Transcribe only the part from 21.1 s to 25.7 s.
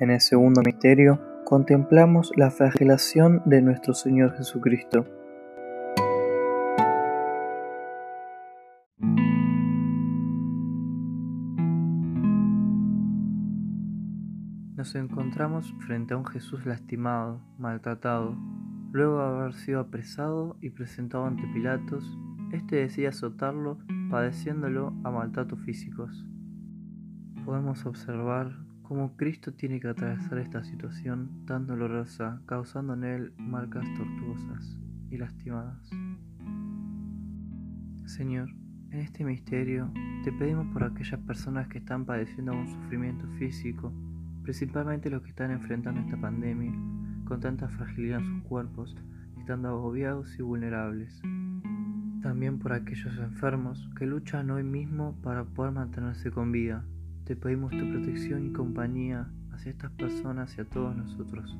ante Pilatos, este decide azotarlo, padeciéndolo a maltratos